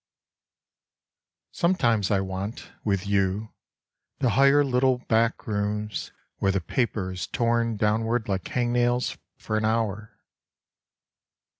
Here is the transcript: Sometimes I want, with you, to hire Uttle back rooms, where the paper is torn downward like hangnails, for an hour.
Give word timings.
Sometimes 1.51 2.09
I 2.09 2.21
want, 2.21 2.71
with 2.83 3.05
you, 3.05 3.53
to 4.19 4.29
hire 4.31 4.63
Uttle 4.63 5.07
back 5.07 5.45
rooms, 5.45 6.11
where 6.39 6.51
the 6.51 6.59
paper 6.59 7.11
is 7.11 7.27
torn 7.27 7.77
downward 7.77 8.27
like 8.27 8.45
hangnails, 8.45 9.19
for 9.37 9.57
an 9.57 9.65
hour. 9.65 10.17